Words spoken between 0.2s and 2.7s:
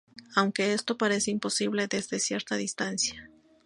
Aunque esto parece imposible desde cierta